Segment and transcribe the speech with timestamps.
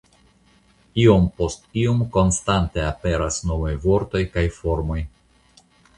[1.01, 4.99] Iom post iom konstante aperas novaj vortoj kaj formoj.